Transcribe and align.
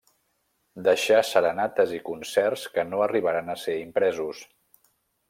Deixà 0.87 1.19
serenates 1.31 1.93
i 1.97 2.01
concerts 2.07 2.63
que 2.79 2.87
no 2.89 3.03
arribaren 3.09 3.55
a 3.57 3.61
ser 3.65 3.77
impresos. 3.83 4.41